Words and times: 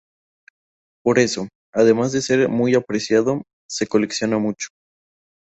Por 1.03 1.19
eso, 1.19 1.47
además 1.71 2.11
de 2.11 2.23
ser 2.23 2.49
muy 2.49 2.73
apreciado, 2.73 3.43
se 3.69 3.85
colecciona 3.85 4.39
mucho. 4.39 4.69